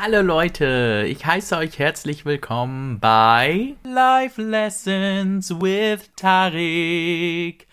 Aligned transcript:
Hallo 0.00 0.20
Leute, 0.22 1.06
ich 1.08 1.26
heiße 1.26 1.56
euch 1.56 1.80
herzlich 1.80 2.24
willkommen 2.24 3.00
bei 3.00 3.74
Life 3.82 4.40
Lessons 4.40 5.50
with 5.50 6.08
Tarik. 6.14 7.66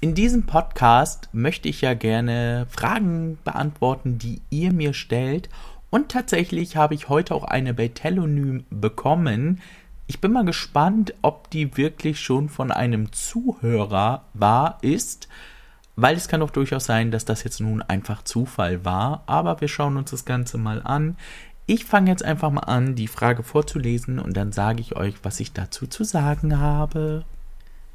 In 0.00 0.14
diesem 0.14 0.46
Podcast 0.46 1.28
möchte 1.32 1.68
ich 1.68 1.80
ja 1.80 1.94
gerne 1.94 2.68
Fragen 2.70 3.38
beantworten, 3.42 4.18
die 4.18 4.40
ihr 4.50 4.72
mir 4.72 4.94
stellt. 4.94 5.48
Und 5.90 6.10
tatsächlich 6.10 6.76
habe 6.76 6.94
ich 6.94 7.08
heute 7.08 7.34
auch 7.34 7.42
eine 7.42 7.74
bei 7.74 7.88
Telonym 7.88 8.64
bekommen. 8.70 9.60
Ich 10.06 10.20
bin 10.20 10.30
mal 10.30 10.44
gespannt, 10.44 11.12
ob 11.22 11.50
die 11.50 11.76
wirklich 11.76 12.20
schon 12.20 12.48
von 12.48 12.70
einem 12.70 13.10
Zuhörer 13.10 14.26
war, 14.32 14.78
ist 14.80 15.26
weil 16.00 16.16
es 16.16 16.28
kann 16.28 16.38
doch 16.38 16.50
durchaus 16.50 16.84
sein, 16.84 17.10
dass 17.10 17.24
das 17.24 17.42
jetzt 17.42 17.60
nun 17.60 17.82
einfach 17.82 18.22
Zufall 18.22 18.84
war, 18.84 19.24
aber 19.26 19.60
wir 19.60 19.66
schauen 19.66 19.96
uns 19.96 20.12
das 20.12 20.24
Ganze 20.24 20.56
mal 20.56 20.80
an. 20.84 21.16
Ich 21.70 21.84
fange 21.84 22.10
jetzt 22.10 22.24
einfach 22.24 22.50
mal 22.50 22.60
an, 22.60 22.94
die 22.94 23.08
Frage 23.08 23.42
vorzulesen 23.42 24.18
und 24.20 24.34
dann 24.38 24.52
sage 24.52 24.80
ich 24.80 24.96
euch, 24.96 25.16
was 25.22 25.38
ich 25.38 25.52
dazu 25.52 25.86
zu 25.86 26.02
sagen 26.02 26.58
habe. 26.58 27.26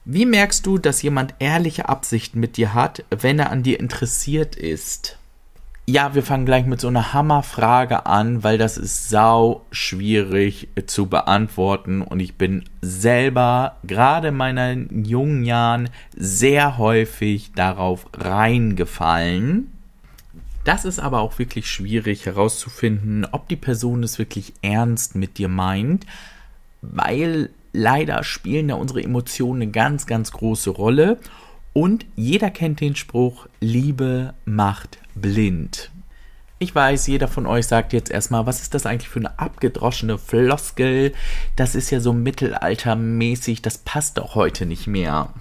Wie 0.06 0.28
merkst 0.28 0.64
du, 0.68 0.78
dass 0.78 1.02
jemand 1.02 1.34
ehrliche 1.40 1.90
Absichten 1.90 2.40
mit 2.40 2.58
dir 2.58 2.76
hat, 2.76 3.04
wenn 3.10 3.40
er 3.40 3.50
an 3.50 3.64
dir 3.64 3.80
interessiert 3.80 4.56
ist? 4.56 5.18
Ja, 5.88 6.14
wir 6.14 6.22
fangen 6.22 6.46
gleich 6.46 6.68
mit 6.68 6.80
so 6.82 6.88
einer 6.88 7.14
Hammerfrage 7.14 8.06
an, 8.06 8.44
weil 8.44 8.60
das 8.60 8.78
ist 8.78 9.10
sau 9.10 9.66
schwierig 9.72 10.70
zu 10.86 11.08
beantworten 11.08 12.04
und 12.04 12.20
ich 12.20 12.36
bin 12.38 12.66
selber 12.84 13.78
gerade 13.84 14.28
in 14.28 14.36
meinen 14.36 15.04
jungen 15.04 15.46
Jahren 15.46 15.90
sehr 16.16 16.78
häufig 16.78 17.54
darauf 17.54 18.06
reingefallen. 18.14 19.73
Das 20.64 20.86
ist 20.86 21.00
aber 21.00 21.20
auch 21.20 21.40
wirklich 21.40 21.70
schwierig 21.70 22.26
herauszufinden, 22.26 23.26
ob 23.32 23.50
die 23.50 23.58
Person 23.58 24.04
es 24.04 24.18
wirklich 24.18 24.54
ernst 24.62 25.16
mit 25.16 25.38
dir 25.38 25.50
meint, 25.50 26.06
weil 26.82 27.50
leider 27.74 28.24
spielen 28.24 28.70
da 28.70 28.76
unsere 28.76 29.04
Emotionen 29.04 29.64
eine 29.64 29.72
ganz, 29.72 30.06
ganz 30.06 30.32
große 30.32 30.70
Rolle 30.70 31.18
und 31.74 32.06
jeder 32.16 32.50
kennt 32.50 32.80
den 32.80 32.96
Spruch, 32.96 33.48
Liebe 33.60 34.34
macht 34.46 35.00
blind. 35.16 35.90
Ich 36.60 36.74
weiß, 36.74 37.08
jeder 37.08 37.28
von 37.28 37.46
euch 37.46 37.68
sagt 37.68 37.92
jetzt 37.92 38.10
erstmal, 38.10 38.46
was 38.46 38.62
ist 38.62 38.74
das 38.74 38.86
eigentlich 38.86 39.10
für 39.10 39.20
eine 39.20 39.38
abgedroschene 39.38 40.18
Floskel? 40.18 41.12
Das 41.58 41.76
ist 41.76 41.90
ja 41.90 42.00
so 42.00 42.14
mittelaltermäßig, 42.14 43.62
das 43.62 43.80
passt 43.80 44.18
doch 44.18 44.36
heute 44.36 44.66
nicht 44.66 44.88
mehr. 44.88 45.34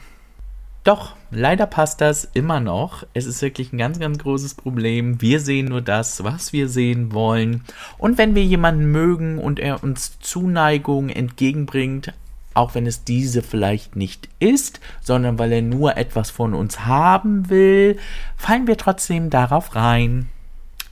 Doch, 0.85 1.15
leider 1.31 1.67
passt 1.67 2.01
das 2.01 2.29
immer 2.35 2.59
noch. 2.59 3.05
Es 3.15 3.27
ist 3.27 3.41
wirklich 3.41 3.73
ein 3.73 3.79
ganz, 3.79 4.01
ganz 4.01 4.19
großes 4.19 4.55
Problem. 4.55 5.21
Wir 5.21 5.39
sehen 5.39 5.67
nur 5.67 5.81
das, 5.81 6.25
was 6.25 6.53
wir 6.53 6.69
sehen 6.69 7.13
wollen. 7.13 7.63
Und 7.99 8.19
wenn 8.19 8.35
wir 8.35 8.45
jemanden 8.45 8.87
mögen 8.87 9.39
und 9.39 9.61
er 9.61 9.85
uns 9.85 10.19
Zuneigung 10.19 11.09
entgegenbringt, 11.09 12.13
auch 12.55 12.75
wenn 12.75 12.87
es 12.87 13.05
diese 13.05 13.43
vielleicht 13.43 13.95
nicht 13.95 14.29
ist, 14.41 14.81
sondern 15.01 15.39
weil 15.39 15.53
er 15.53 15.63
nur 15.63 15.97
etwas 15.97 16.31
von 16.31 16.53
uns 16.53 16.85
haben 16.85 17.49
will, 17.49 17.99
fallen 18.37 18.67
wir 18.67 18.77
trotzdem 18.77 19.31
darauf 19.31 19.77
rein. 19.77 20.29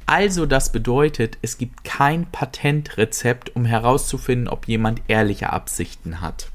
Also 0.07 0.47
das 0.47 0.73
bedeutet, 0.73 1.37
es 1.43 1.59
gibt 1.59 1.85
kein 1.85 2.27
Patentrezept, 2.27 3.55
um 3.57 3.65
herauszufinden, 3.65 4.49
ob 4.49 4.69
jemand 4.69 5.03
ehrliche 5.09 5.53
Absichten 5.53 6.21
hat. 6.21 6.51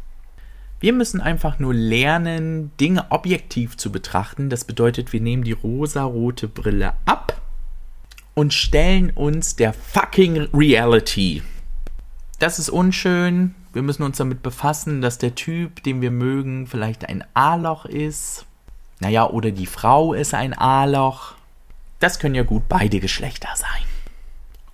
Wir 0.80 0.94
müssen 0.94 1.22
einfach 1.22 1.60
nur 1.60 1.74
lernen, 1.74 2.72
Dinge 2.80 3.06
objektiv 3.10 3.78
zu 3.78 3.92
betrachten. 3.92 4.50
Das 4.50 4.66
bedeutet, 4.66 5.14
wir 5.14 5.22
nehmen 5.22 5.44
die 5.44 5.54
rosa-rote 5.54 6.48
Brille 6.48 6.94
ab 7.06 7.42
und 8.34 8.54
stellen 8.54 9.12
uns 9.12 9.56
der 9.56 9.74
fucking 9.74 10.50
Reality. 10.54 11.42
Das 12.40 12.60
ist 12.60 12.70
unschön, 12.70 13.56
wir 13.76 13.82
müssen 13.82 14.04
uns 14.04 14.18
damit 14.18 14.42
befassen, 14.42 15.02
dass 15.02 15.18
der 15.18 15.36
Typ, 15.36 15.84
den 15.84 16.00
wir 16.00 16.12
mögen, 16.12 16.66
vielleicht 16.66 17.10
ein 17.10 17.26
A-Loch 17.34 17.86
ist. 17.86 18.46
Naja, 19.02 19.30
oder 19.30 19.52
die 19.52 19.66
Frau 19.66 20.14
ist 20.14 20.34
ein 20.34 20.54
A-Loch. 20.54 21.34
Das 22.00 22.20
können 22.20 22.36
ja 22.36 22.44
gut 22.44 22.64
beide 22.70 23.02
Geschlechter 23.02 23.50
sein. 23.56 23.75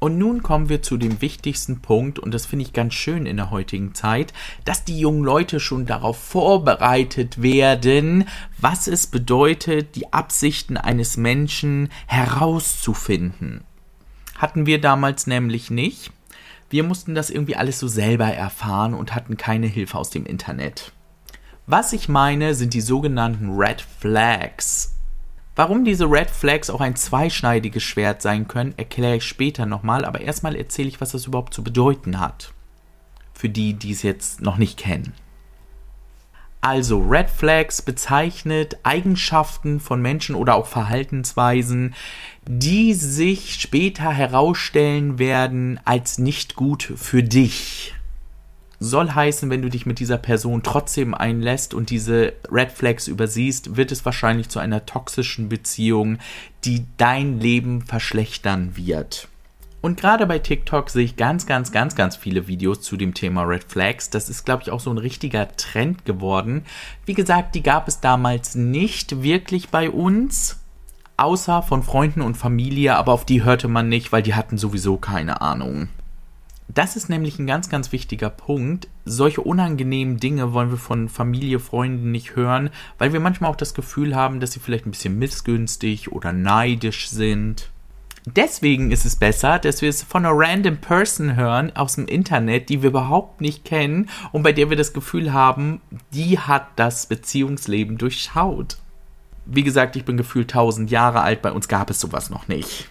Und 0.04 0.18
nun 0.18 0.42
kommen 0.42 0.68
wir 0.68 0.82
zu 0.82 0.98
dem 0.98 1.22
wichtigsten 1.22 1.84
Punkt, 1.84 2.18
und 2.18 2.34
das 2.34 2.48
finde 2.48 2.66
ich 2.66 2.74
ganz 2.74 2.96
schön 2.96 3.28
in 3.28 3.38
der 3.38 3.52
heutigen 3.52 3.94
Zeit, 3.94 4.34
dass 4.66 4.84
die 4.84 5.00
jungen 5.00 5.24
Leute 5.24 5.60
schon 5.60 5.86
darauf 5.86 6.18
vorbereitet 6.18 7.44
werden, 7.44 8.28
was 8.58 8.88
es 8.88 9.06
bedeutet, 9.06 9.96
die 9.96 10.12
Absichten 10.12 10.76
eines 10.76 11.18
Menschen 11.18 11.90
herauszufinden. 12.08 13.64
Hatten 14.40 14.66
wir 14.66 14.82
damals 14.82 15.28
nämlich 15.28 15.70
nicht. 15.70 16.12
Wir 16.72 16.82
mussten 16.82 17.14
das 17.14 17.30
irgendwie 17.30 17.56
alles 17.56 17.78
so 17.78 17.88
selber 17.88 18.26
erfahren 18.26 18.96
und 18.96 19.14
hatten 19.14 19.38
keine 19.38 19.68
Hilfe 19.68 20.00
aus 20.00 20.10
dem 20.10 20.26
Internet. 20.26 20.94
Was 21.68 21.94
ich 21.94 22.10
meine, 22.10 22.56
sind 22.56 22.74
die 22.74 22.82
sogenannten 22.82 23.52
Red 23.52 23.86
Flags. 24.00 24.96
Warum 25.56 25.84
diese 25.84 26.06
Red 26.06 26.30
Flags 26.30 26.70
auch 26.70 26.82
ein 26.82 26.96
zweischneidiges 26.96 27.84
Schwert 27.84 28.22
sein 28.22 28.48
können, 28.48 28.74
erkläre 28.78 29.18
ich 29.18 29.26
später 29.26 29.66
nochmal, 29.66 30.06
aber 30.06 30.22
erstmal 30.22 30.56
erzähle 30.56 30.88
ich, 30.88 31.02
was 31.02 31.12
das 31.12 31.26
überhaupt 31.26 31.54
zu 31.54 31.64
bedeuten 31.64 32.20
hat. 32.20 32.54
Für 33.34 33.50
die, 33.50 33.74
die 33.74 33.92
es 33.92 34.02
jetzt 34.02 34.42
noch 34.42 34.58
nicht 34.58 34.78
kennen. 34.78 35.14
Also 36.62 37.00
Red 37.00 37.32
Flags 37.32 37.82
bezeichnet 37.82 38.78
Eigenschaften 38.84 39.80
von 39.80 40.00
Menschen 40.00 40.36
oder 40.36 40.54
auch 40.54 40.68
Verhaltensweisen, 40.68 41.96
die 42.48 42.94
sich 42.94 43.56
später 43.56 44.12
herausstellen 44.12 45.18
werden 45.18 45.80
als 45.86 46.20
nicht 46.20 46.56
gut 46.56 46.94
für 46.96 47.24
dich. 47.24 47.96
Soll 48.84 49.12
heißen, 49.12 49.52
wenn 49.52 49.62
du 49.62 49.70
dich 49.70 49.86
mit 49.86 50.00
dieser 50.00 50.18
Person 50.18 50.64
trotzdem 50.64 51.14
einlässt 51.14 51.76
und 51.76 51.92
diese 51.92 52.34
Red 52.52 52.72
Flags 52.72 53.08
übersiehst, 53.08 53.78
wird 53.78 53.92
es 53.92 54.06
wahrscheinlich 54.06 54.50
zu 54.50 54.58
einer 54.58 54.88
toxischen 54.88 55.50
Beziehung, 55.50 56.18
die 56.64 56.88
dein 56.98 57.40
Leben 57.40 57.84
verschlechtern 57.84 58.76
wird. 58.76 59.28
Und 59.82 60.00
gerade 60.00 60.26
bei 60.26 60.40
TikTok 60.40 60.90
sehe 60.90 61.04
ich 61.04 61.16
ganz, 61.16 61.46
ganz, 61.46 61.72
ganz, 61.72 61.94
ganz 61.94 62.16
viele 62.16 62.48
Videos 62.48 62.82
zu 62.82 62.98
dem 62.98 63.14
Thema 63.14 63.44
Red 63.44 63.66
Flags. 63.66 64.10
Das 64.10 64.30
ist, 64.30 64.46
glaube 64.46 64.64
ich, 64.64 64.72
auch 64.72 64.80
so 64.80 64.90
ein 64.90 64.98
richtiger 64.98 65.56
Trend 65.58 66.04
geworden. 66.04 66.66
Wie 67.06 67.14
gesagt, 67.14 67.54
die 67.54 67.62
gab 67.62 67.88
es 67.88 68.00
damals 68.00 68.56
nicht 68.56 69.22
wirklich 69.22 69.70
bei 69.70 69.92
uns. 69.92 70.58
Außer 71.18 71.62
von 71.62 71.84
Freunden 71.84 72.22
und 72.22 72.36
Familie, 72.36 72.96
aber 72.96 73.14
auf 73.14 73.26
die 73.26 73.44
hörte 73.44 73.68
man 73.68 73.90
nicht, 73.90 74.12
weil 74.12 74.24
die 74.24 74.34
hatten 74.34 74.58
sowieso 74.58 74.98
keine 74.98 75.42
Ahnung. 75.42 75.90
Das 76.74 76.96
ist 76.96 77.10
nämlich 77.10 77.38
ein 77.38 77.48
ganz, 77.48 77.70
ganz 77.70 77.92
wichtiger 77.92 78.30
Punkt. 78.30 78.88
Solche 79.04 79.42
unangenehmen 79.42 80.18
Dinge 80.18 80.54
wollen 80.54 80.72
wir 80.72 80.78
von 80.78 81.10
Familie, 81.10 81.60
Freunden 81.60 82.12
nicht 82.12 82.38
hören, 82.38 82.70
weil 82.98 83.12
wir 83.12 83.20
manchmal 83.20 83.52
auch 83.52 83.58
das 83.58 83.74
Gefühl 83.74 84.16
haben, 84.16 84.40
dass 84.40 84.54
sie 84.54 84.62
vielleicht 84.62 84.86
ein 84.86 84.92
bisschen 84.92 85.20
missgünstig 85.20 86.14
oder 86.14 86.32
neidisch 86.32 87.10
sind. 87.10 87.70
Deswegen 88.26 88.92
ist 88.92 89.06
es 89.06 89.18
besser, 89.18 89.60
dass 89.60 89.82
wir 89.82 89.90
es 89.90 90.04
von 90.04 90.26
einer 90.26 90.38
random 90.38 90.78
Person 90.78 91.36
hören 91.36 91.76
aus 91.76 91.96
dem 91.96 92.06
Internet, 92.06 92.70
die 92.70 92.84
wir 92.84 92.92
überhaupt 92.92 93.42
nicht 93.42 93.66
kennen 93.66 94.10
und 94.32 94.44
bei 94.44 94.54
der 94.54 94.70
wir 94.70 94.78
das 94.78 94.94
Gefühl 94.94 95.34
haben, 95.34 95.82
die 96.14 96.40
hat 96.40 96.68
das 96.78 97.08
Beziehungsleben 97.08 97.98
durchschaut. 97.98 98.78
Wie 99.46 99.64
gesagt, 99.64 99.96
ich 99.96 100.06
bin 100.06 100.18
gefühlt 100.18 100.52
1000 100.52 100.90
Jahre 100.90 101.22
alt, 101.22 101.42
bei 101.42 101.52
uns 101.52 101.68
gab 101.68 101.90
es 101.90 102.00
sowas 102.00 102.30
noch 102.30 102.48
nicht. 102.48 102.91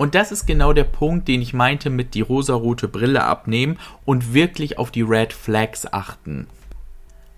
Und 0.00 0.14
das 0.14 0.32
ist 0.32 0.46
genau 0.46 0.72
der 0.72 0.84
Punkt, 0.84 1.28
den 1.28 1.42
ich 1.42 1.52
meinte 1.52 1.90
mit 1.90 2.14
die 2.14 2.22
rosarote 2.22 2.88
Brille 2.88 3.22
abnehmen 3.22 3.76
und 4.06 4.32
wirklich 4.32 4.78
auf 4.78 4.90
die 4.90 5.02
Red 5.02 5.34
Flags 5.34 5.92
achten. 5.92 6.46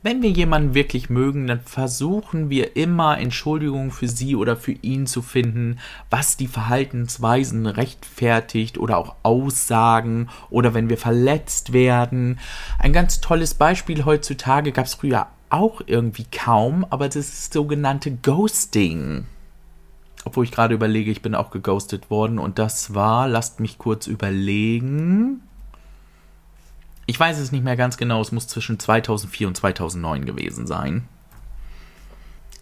Wenn 0.04 0.22
wir 0.22 0.30
jemanden 0.30 0.72
wirklich 0.72 1.10
mögen, 1.10 1.48
dann 1.48 1.58
versuchen 1.58 2.50
wir 2.50 2.76
immer 2.76 3.18
Entschuldigungen 3.18 3.90
für 3.90 4.06
sie 4.06 4.36
oder 4.36 4.54
für 4.56 4.76
ihn 4.80 5.08
zu 5.08 5.22
finden, 5.22 5.80
was 6.08 6.36
die 6.36 6.46
Verhaltensweisen 6.46 7.66
rechtfertigt 7.66 8.78
oder 8.78 8.96
auch 8.96 9.16
Aussagen 9.24 10.28
oder 10.48 10.72
wenn 10.72 10.88
wir 10.88 10.98
verletzt 10.98 11.72
werden. 11.72 12.38
Ein 12.78 12.92
ganz 12.92 13.20
tolles 13.20 13.54
Beispiel 13.54 14.04
heutzutage 14.04 14.70
gab 14.70 14.86
es 14.86 14.94
früher 14.94 15.26
auch 15.50 15.80
irgendwie 15.84 16.26
kaum, 16.30 16.86
aber 16.90 17.06
das 17.06 17.16
ist 17.16 17.52
sogenannte 17.52 18.12
Ghosting. 18.12 19.26
Obwohl 20.24 20.44
ich 20.44 20.52
gerade 20.52 20.74
überlege, 20.74 21.10
ich 21.10 21.22
bin 21.22 21.34
auch 21.34 21.50
geghostet 21.50 22.10
worden 22.10 22.38
und 22.38 22.58
das 22.58 22.94
war, 22.94 23.28
lasst 23.28 23.60
mich 23.60 23.78
kurz 23.78 24.06
überlegen, 24.06 25.42
ich 27.06 27.18
weiß 27.18 27.38
es 27.38 27.52
nicht 27.52 27.64
mehr 27.64 27.76
ganz 27.76 27.96
genau, 27.96 28.20
es 28.20 28.32
muss 28.32 28.46
zwischen 28.46 28.78
2004 28.78 29.48
und 29.48 29.56
2009 29.56 30.24
gewesen 30.24 30.66
sein. 30.66 31.08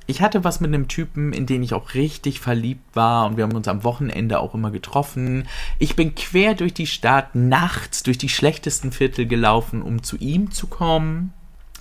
Ich 0.06 0.22
hatte 0.22 0.42
was 0.42 0.60
mit 0.60 0.74
einem 0.74 0.88
Typen, 0.88 1.32
in 1.32 1.46
den 1.46 1.62
ich 1.62 1.72
auch 1.72 1.94
richtig 1.94 2.40
verliebt 2.40 2.96
war 2.96 3.26
und 3.26 3.36
wir 3.36 3.44
haben 3.44 3.54
uns 3.54 3.68
am 3.68 3.84
Wochenende 3.84 4.40
auch 4.40 4.54
immer 4.54 4.72
getroffen. 4.72 5.46
Ich 5.78 5.94
bin 5.94 6.16
quer 6.16 6.54
durch 6.54 6.74
die 6.74 6.88
Stadt 6.88 7.36
nachts 7.36 8.02
durch 8.02 8.18
die 8.18 8.28
schlechtesten 8.28 8.90
Viertel 8.90 9.26
gelaufen, 9.26 9.82
um 9.82 10.02
zu 10.02 10.16
ihm 10.16 10.50
zu 10.50 10.66
kommen. 10.66 11.32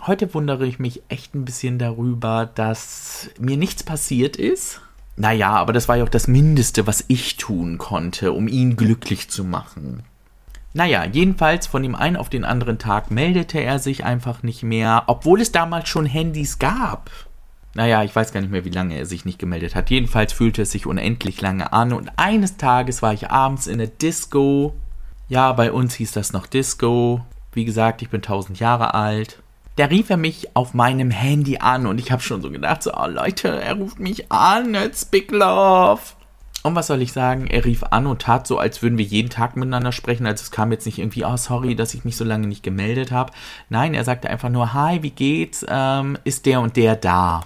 Heute 0.05 0.31
wundere 0.35 0.67
ich 0.67 0.77
mich 0.77 1.01
echt 1.09 1.33
ein 1.33 1.43
bisschen 1.43 1.79
darüber, 1.79 2.45
dass 2.45 3.31
mir 3.39 3.57
nichts 3.57 3.81
passiert 3.81 4.35
ist. 4.35 4.81
Naja, 5.19 5.49
aber 5.49 5.73
das 5.73 5.89
war 5.89 5.97
ja 5.97 6.05
auch 6.05 6.09
das 6.09 6.29
Mindeste, 6.29 6.87
was 6.87 7.03
ich 7.09 7.35
tun 7.35 7.77
konnte, 7.77 8.31
um 8.31 8.47
ihn 8.47 8.77
glücklich 8.77 9.29
zu 9.29 9.43
machen. 9.43 10.03
Naja, 10.73 11.03
jedenfalls 11.03 11.67
von 11.67 11.83
dem 11.83 11.93
einen 11.93 12.15
auf 12.15 12.29
den 12.29 12.45
anderen 12.45 12.77
Tag 12.77 13.11
meldete 13.11 13.59
er 13.59 13.79
sich 13.79 14.05
einfach 14.05 14.43
nicht 14.43 14.63
mehr, 14.63 15.03
obwohl 15.07 15.41
es 15.41 15.51
damals 15.51 15.89
schon 15.89 16.05
Handys 16.05 16.57
gab. 16.57 17.11
Naja, 17.73 18.01
ich 18.05 18.15
weiß 18.15 18.31
gar 18.31 18.39
nicht 18.39 18.49
mehr, 18.49 18.63
wie 18.63 18.69
lange 18.69 18.95
er 18.95 19.05
sich 19.05 19.25
nicht 19.25 19.39
gemeldet 19.39 19.75
hat. 19.75 19.89
Jedenfalls 19.89 20.31
fühlte 20.31 20.61
es 20.61 20.71
sich 20.71 20.85
unendlich 20.85 21.41
lange 21.41 21.73
an 21.73 21.91
und 21.91 22.13
eines 22.15 22.55
Tages 22.55 23.01
war 23.01 23.13
ich 23.13 23.29
abends 23.29 23.67
in 23.67 23.79
der 23.79 23.87
Disco. 23.87 24.73
Ja, 25.27 25.51
bei 25.51 25.73
uns 25.73 25.95
hieß 25.95 26.13
das 26.13 26.31
noch 26.31 26.47
Disco. 26.47 27.25
Wie 27.51 27.65
gesagt, 27.65 28.01
ich 28.01 28.09
bin 28.09 28.21
1000 28.21 28.57
Jahre 28.61 28.93
alt. 28.93 29.41
Da 29.79 29.85
rief 29.85 30.09
er 30.09 30.17
mich 30.17 30.57
auf 30.57 30.73
meinem 30.73 31.09
Handy 31.09 31.59
an 31.59 31.87
und 31.87 32.01
ich 32.01 32.11
habe 32.11 32.21
schon 32.21 32.41
so 32.41 32.51
gedacht, 32.51 32.83
so, 32.83 32.91
oh 32.93 33.07
Leute, 33.07 33.47
er 33.47 33.75
ruft 33.75 33.97
mich 33.97 34.29
an, 34.29 34.75
it's 34.75 35.05
Big 35.05 35.31
Love. 35.31 36.01
Und 36.63 36.75
was 36.75 36.87
soll 36.87 37.01
ich 37.01 37.13
sagen? 37.13 37.47
Er 37.47 37.63
rief 37.63 37.83
an 37.83 38.05
und 38.05 38.21
tat 38.21 38.45
so, 38.45 38.57
als 38.57 38.81
würden 38.81 38.97
wir 38.97 39.05
jeden 39.05 39.29
Tag 39.29 39.55
miteinander 39.55 39.93
sprechen. 39.93 40.25
Also 40.25 40.41
es 40.41 40.51
kam 40.51 40.73
jetzt 40.73 40.85
nicht 40.85 40.99
irgendwie, 40.99 41.23
oh 41.23 41.37
sorry, 41.37 41.75
dass 41.75 41.93
ich 41.93 42.03
mich 42.03 42.17
so 42.17 42.25
lange 42.25 42.47
nicht 42.47 42.61
gemeldet 42.61 43.13
habe. 43.13 43.31
Nein, 43.69 43.93
er 43.93 44.03
sagte 44.03 44.29
einfach 44.29 44.49
nur, 44.49 44.73
hi, 44.73 45.01
wie 45.01 45.11
geht's? 45.11 45.65
Ähm, 45.69 46.17
ist 46.25 46.45
der 46.45 46.59
und 46.59 46.75
der 46.75 46.97
da? 46.97 47.45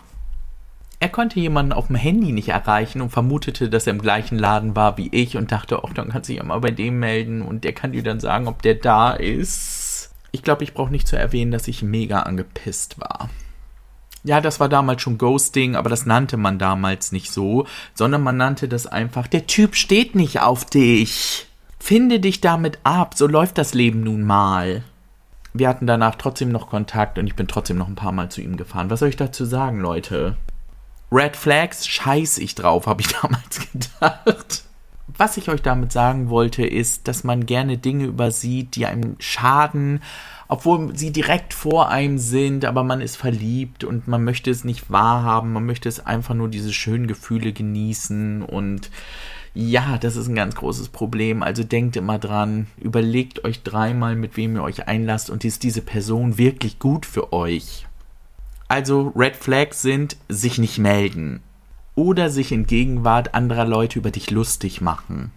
Er 1.00 1.10
konnte 1.10 1.40
jemanden 1.40 1.72
auf 1.72 1.86
dem 1.86 1.98
Handy 1.98 2.32
nicht 2.32 2.50
erreichen 2.50 3.02
und 3.02 3.12
vermutete, 3.12 3.70
dass 3.70 3.86
er 3.86 3.94
im 3.94 4.02
gleichen 4.02 4.40
Laden 4.40 4.76
war 4.76 4.98
wie 4.98 5.10
ich 5.12 5.38
und 5.38 5.52
dachte, 5.52 5.84
ach, 5.86 5.94
dann 5.94 6.10
kannst 6.10 6.30
du 6.30 6.34
dich 6.34 6.42
ja 6.42 6.48
mal 6.48 6.62
bei 6.62 6.72
dem 6.72 6.98
melden 6.98 7.44
und 7.44 7.64
der 7.64 7.74
kann 7.74 7.92
dir 7.92 8.02
dann 8.02 8.20
sagen, 8.20 8.48
ob 8.48 8.64
der 8.64 8.74
da 8.74 9.12
ist. 9.12 9.83
Ich 10.36 10.42
glaube, 10.42 10.64
ich 10.64 10.74
brauche 10.74 10.92
nicht 10.92 11.08
zu 11.08 11.16
erwähnen, 11.16 11.52
dass 11.52 11.68
ich 11.68 11.84
mega 11.84 12.22
angepisst 12.22 13.00
war. 13.00 13.30
Ja, 14.24 14.42
das 14.42 14.60
war 14.60 14.68
damals 14.68 15.04
schon 15.04 15.20
Ghosting, 15.20 15.76
aber 15.76 15.92
das 15.92 16.08
nannte 16.08 16.38
man 16.38 16.58
damals 16.58 17.12
nicht 17.12 17.32
so, 17.32 17.68
sondern 17.94 18.24
man 18.24 18.36
nannte 18.36 18.68
das 18.68 18.88
einfach, 18.88 19.28
der 19.28 19.46
Typ 19.46 19.76
steht 19.76 20.16
nicht 20.16 20.42
auf 20.42 20.66
dich. 20.66 21.46
Finde 21.80 22.20
dich 22.20 22.42
damit 22.42 22.80
ab, 22.84 23.14
so 23.16 23.28
läuft 23.28 23.60
das 23.60 23.76
Leben 23.76 24.02
nun 24.02 24.24
mal. 24.24 24.84
Wir 25.54 25.70
hatten 25.70 25.86
danach 25.86 26.16
trotzdem 26.16 26.50
noch 26.50 26.68
Kontakt 26.68 27.20
und 27.20 27.28
ich 27.28 27.36
bin 27.36 27.48
trotzdem 27.48 27.78
noch 27.78 27.88
ein 27.88 27.96
paar 27.96 28.12
Mal 28.12 28.30
zu 28.30 28.42
ihm 28.42 28.58
gefahren. 28.58 28.90
Was 28.90 29.02
soll 29.02 29.10
ich 29.10 29.18
dazu 29.18 29.46
sagen, 29.46 29.82
Leute? 29.82 30.36
Red 31.12 31.36
Flags, 31.36 31.86
scheiß 31.86 32.40
ich 32.40 32.56
drauf, 32.56 32.88
habe 32.88 33.02
ich 33.02 33.08
damals 33.22 33.60
gedacht. 33.72 34.63
Was 35.18 35.38
ich 35.38 35.50
euch 35.50 35.62
damit 35.62 35.92
sagen 35.92 36.30
wollte, 36.30 36.66
ist, 36.66 37.08
dass 37.08 37.24
man 37.24 37.46
gerne 37.46 37.78
Dinge 37.78 38.06
übersieht, 38.06 38.76
die 38.76 38.88
einem 38.88 39.16
schaden, 39.20 40.02
obwohl 40.48 40.96
sie 40.98 41.12
direkt 41.12 41.54
vor 41.54 41.90
einem 41.90 42.18
sind, 42.18 42.66
aber 42.66 42.84
man 42.84 43.00
ist 43.00 43.16
verliebt 43.16 43.84
und 43.84 44.08
man 44.08 44.24
möchte 44.24 44.50
es 44.50 44.64
nicht 44.64 44.90
wahrhaben, 44.92 45.54
man 45.54 45.66
möchte 45.66 45.88
es 45.88 46.06
einfach 46.06 46.34
nur 46.34 46.50
diese 46.50 46.74
schönen 46.74 47.08
Gefühle 47.08 47.54
genießen 47.54 48.42
und 48.42 48.90
ja, 49.56 50.00
das 50.00 50.16
ist 50.16 50.28
ein 50.28 50.36
ganz 50.36 50.56
großes 50.56 50.90
Problem. 50.90 51.44
Also 51.44 51.64
denkt 51.64 51.96
immer 51.96 52.18
dran, 52.18 52.66
überlegt 52.80 53.46
euch 53.46 53.62
dreimal, 53.62 54.16
mit 54.16 54.36
wem 54.36 54.56
ihr 54.56 54.64
euch 54.64 54.88
einlasst 54.88 55.30
und 55.30 55.46
ist 55.46 55.62
diese 55.62 55.82
Person 55.82 56.40
wirklich 56.40 56.80
gut 56.80 57.06
für 57.06 57.32
euch. 57.34 57.86
Also 58.68 59.14
Red 59.16 59.36
Flags 59.36 59.84
sind 59.84 60.18
sich 60.28 60.58
nicht 60.58 60.80
melden 60.80 61.44
oder 61.96 62.30
sich 62.30 62.52
in 62.52 62.66
Gegenwart 62.66 63.34
anderer 63.36 63.66
Leute 63.66 64.00
über 64.00 64.12
dich 64.12 64.32
lustig 64.32 64.82
machen. 64.82 65.32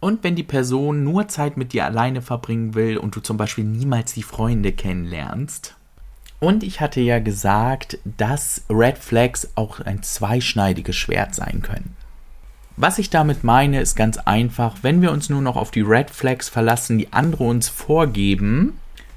Und 0.00 0.22
wenn 0.24 0.36
die 0.36 0.42
Person 0.42 1.04
nur 1.04 1.28
Zeit 1.28 1.56
mit 1.56 1.72
dir 1.72 1.84
alleine 1.84 2.22
verbringen 2.22 2.74
will 2.74 2.98
und 2.98 3.16
du 3.16 3.20
zum 3.20 3.36
Beispiel 3.36 3.64
niemals 3.64 4.12
die 4.12 4.22
Freunde 4.22 4.72
kennenlernst. 4.72 5.74
Und 6.38 6.62
ich 6.62 6.80
hatte 6.80 7.00
ja 7.00 7.18
gesagt, 7.18 7.98
dass 8.04 8.62
Red 8.68 8.98
Flags 8.98 9.48
auch 9.54 9.80
ein 9.80 10.02
zweischneidiges 10.02 10.94
Schwert 10.94 11.34
sein 11.34 11.62
können. 11.62 11.96
Was 12.76 12.98
ich 12.98 13.08
damit 13.08 13.42
meine, 13.42 13.80
ist 13.80 13.96
ganz 13.96 14.18
einfach, 14.18 14.76
wenn 14.82 15.00
wir 15.00 15.10
uns 15.10 15.30
nur 15.30 15.40
noch 15.40 15.56
auf 15.56 15.70
die 15.70 15.80
Red 15.80 16.10
Flags 16.10 16.50
verlassen, 16.50 16.98
die 16.98 17.10
andere 17.12 17.44
uns 17.44 17.70
vorgeben, 17.70 18.74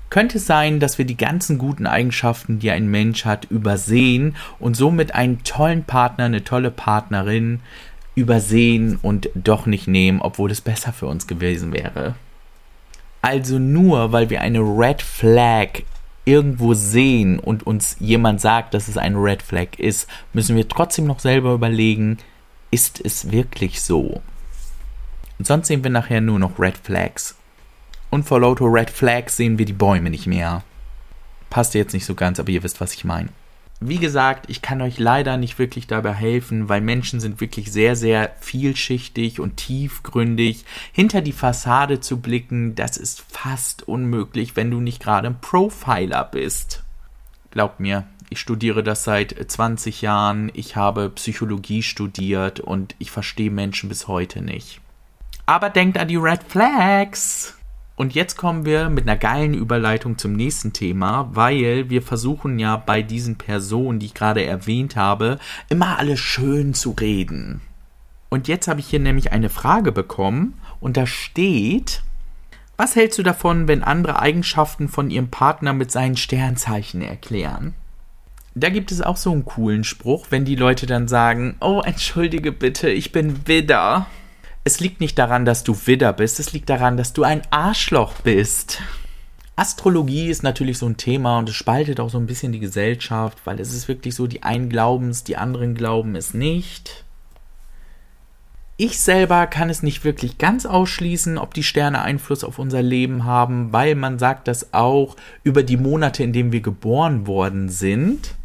könnte 0.10 0.38
es 0.38 0.46
sein, 0.46 0.80
dass 0.80 0.98
wir 0.98 1.06
die 1.06 1.18
ganzen 1.18 1.58
guten 1.58 1.88
Eigenschaften, 1.88 2.60
die 2.60 2.72
ein 2.72 2.88
Mensch 2.88 3.26
hat, 3.26 3.46
übersehen 3.46 4.36
und 4.60 4.76
somit 4.76 5.14
einen 5.14 5.44
tollen 5.44 5.84
Partner, 5.84 6.26
eine 6.26 6.44
tolle 6.44 6.72
Partnerin 6.72 7.62
übersehen 8.16 8.98
und 9.02 9.30
doch 9.36 9.66
nicht 9.66 9.88
nehmen, 9.88 10.22
obwohl 10.22 10.52
es 10.52 10.62
besser 10.62 10.94
für 10.94 11.08
uns 11.08 11.28
gewesen 11.28 11.74
wäre. 11.74 12.16
Also 13.22 13.60
nur 13.60 14.12
weil 14.12 14.30
wir 14.30 14.42
eine 14.42 14.60
Red 14.60 15.02
Flag 15.02 15.84
irgendwo 16.26 16.74
sehen 16.74 17.40
und 17.40 17.66
uns 17.66 17.96
jemand 18.00 18.42
sagt, 18.42 18.74
dass 18.74 18.88
es 18.88 18.98
eine 18.98 19.18
Red 19.18 19.42
Flag 19.42 19.78
ist, 19.78 20.08
müssen 20.34 20.56
wir 20.56 20.68
trotzdem 20.68 21.06
noch 21.06 21.20
selber 21.20 21.54
überlegen, 21.54 22.18
ist 22.72 23.02
es 23.04 23.32
wirklich 23.32 23.82
so? 23.82 24.22
sonst 25.42 25.68
sehen 25.68 25.84
wir 25.84 25.92
nachher 25.92 26.22
nur 26.22 26.38
noch 26.38 26.60
Red 26.60 26.78
Flags. 26.78 27.39
Und 28.10 28.24
vor 28.24 28.40
lauter 28.40 28.66
Red 28.66 28.90
Flags 28.90 29.38
sehen 29.38 29.58
wir 29.58 29.66
die 29.66 29.74
Bäume 29.74 30.10
nicht 30.10 30.28
mehr. 30.28 30.64
Passt 31.50 31.74
jetzt 31.74 31.94
nicht 31.94 32.06
so 32.06 32.16
ganz, 32.16 32.40
aber 32.40 32.50
ihr 32.50 32.64
wisst, 32.64 32.82
was 32.82 32.94
ich 32.94 33.06
meine. 33.06 33.30
Wie 33.82 33.98
gesagt, 33.98 34.50
ich 34.50 34.62
kann 34.62 34.82
euch 34.82 35.00
leider 35.00 35.38
nicht 35.38 35.58
wirklich 35.58 35.88
dabei 35.88 36.14
helfen, 36.14 36.68
weil 36.68 36.82
Menschen 36.82 37.22
sind 37.22 37.40
wirklich 37.40 37.72
sehr, 37.72 37.96
sehr 37.96 38.36
vielschichtig 38.42 39.40
und 39.40 39.56
tiefgründig. 39.56 40.66
Hinter 40.92 41.22
die 41.22 41.32
Fassade 41.32 42.02
zu 42.02 42.20
blicken, 42.20 42.76
das 42.76 42.98
ist 42.98 43.24
fast 43.30 43.88
unmöglich, 43.88 44.58
wenn 44.58 44.70
du 44.70 44.82
nicht 44.82 45.02
gerade 45.02 45.28
ein 45.28 45.40
Profiler 45.40 46.26
bist. 46.26 46.84
Glaubt 47.52 47.80
mir, 47.80 48.06
ich 48.30 48.42
studiere 48.42 48.84
das 48.84 49.06
seit 49.06 49.34
20 49.50 50.02
Jahren, 50.02 50.52
ich 50.54 50.76
habe 50.76 51.10
Psychologie 51.10 51.82
studiert 51.82 52.60
und 52.60 52.96
ich 53.00 53.12
verstehe 53.12 53.50
Menschen 53.50 53.88
bis 53.88 54.10
heute 54.10 54.42
nicht. 54.42 54.82
Aber 55.46 55.70
denkt 55.70 55.98
an 55.98 56.10
die 56.10 56.18
Red 56.18 56.44
Flags! 56.44 57.59
Und 58.00 58.16
jetzt 58.16 58.38
kommen 58.38 58.64
wir 58.64 58.90
mit 58.90 59.10
einer 59.10 59.18
geilen 59.18 59.54
Überleitung 59.54 60.18
zum 60.18 60.32
nächsten 60.32 60.72
Thema, 60.72 61.28
weil 61.34 61.90
wir 61.90 62.02
versuchen 62.02 62.58
ja 62.58 62.78
bei 62.78 63.02
diesen 63.02 63.36
Personen, 63.36 64.00
die 64.00 64.06
ich 64.06 64.14
gerade 64.14 64.42
erwähnt 64.46 64.96
habe, 64.96 65.38
immer 65.68 66.00
alles 66.00 66.22
schön 66.22 66.74
zu 66.74 66.92
reden. 66.92 67.60
Und 68.30 68.48
jetzt 68.48 68.70
habe 68.70 68.80
ich 68.80 68.88
hier 68.88 69.02
nämlich 69.02 69.34
eine 69.34 69.50
Frage 69.50 69.92
bekommen 69.92 70.54
und 70.80 70.96
da 70.96 71.06
steht, 71.06 72.02
was 72.78 72.96
hältst 72.96 73.20
du 73.20 73.24
davon, 73.24 73.68
wenn 73.68 73.84
andere 73.84 74.22
Eigenschaften 74.22 74.88
von 74.88 75.10
ihrem 75.10 75.28
Partner 75.28 75.74
mit 75.74 75.92
seinen 75.92 76.16
Sternzeichen 76.16 77.02
erklären? 77.02 77.74
Da 78.56 78.70
gibt 78.70 78.94
es 78.94 79.02
auch 79.02 79.18
so 79.18 79.34
einen 79.34 79.44
coolen 79.44 79.84
Spruch, 79.84 80.28
wenn 80.30 80.46
die 80.46 80.56
Leute 80.56 80.86
dann 80.86 81.10
sagen, 81.10 81.58
oh, 81.60 81.82
entschuldige 81.84 82.54
bitte, 82.54 82.90
ich 82.90 83.12
bin 83.12 83.46
Widder 83.46 84.08
es 84.64 84.80
liegt 84.80 85.00
nicht 85.00 85.18
daran, 85.18 85.46
dass 85.46 85.64
du 85.64 85.76
Widder 85.86 86.14
bist, 86.14 86.40
es 86.40 86.54
liegt 86.54 86.70
daran, 86.70 86.98
dass 86.98 87.14
du 87.14 87.24
ein 87.24 87.42
Arschloch 87.50 88.14
bist. 88.22 88.82
Astrologie 89.56 90.30
ist 90.30 90.44
natürlich 90.44 90.78
so 90.78 90.86
ein 90.86 90.98
Thema 90.98 91.38
und 91.38 91.50
es 91.50 91.56
spaltet 91.56 92.00
auch 92.00 92.10
so 92.10 92.18
ein 92.18 92.28
bisschen 92.28 92.52
die 92.52 92.60
Gesellschaft, 92.60 93.40
weil 93.44 93.60
es 93.60 93.74
ist 93.74 93.88
wirklich 93.88 94.16
so, 94.16 94.26
die 94.26 94.44
einen 94.44 94.70
glauben 94.70 95.10
es, 95.10 95.24
die 95.26 95.36
anderen 95.36 95.76
glauben 95.76 96.16
es 96.16 96.34
nicht. 96.34 97.04
Ich 98.78 99.00
selber 99.00 99.46
kann 99.48 99.70
es 99.70 99.84
nicht 99.84 100.06
wirklich 100.06 100.38
ganz 100.38 100.66
ausschließen, 100.66 101.38
ob 101.38 101.54
die 101.54 101.64
Sterne 101.64 102.02
Einfluss 102.02 102.46
auf 102.46 102.60
unser 102.60 102.82
Leben 102.82 103.26
haben, 103.26 103.74
weil 103.74 103.96
man 103.96 104.18
sagt 104.20 104.48
das 104.48 104.74
auch 104.74 105.18
über 105.44 105.64
die 105.64 105.76
Monate, 105.76 106.24
in 106.24 106.32
denen 106.32 106.54
wir 106.54 106.62
geboren 106.62 107.28
worden 107.28 107.68
sind, 107.68 108.36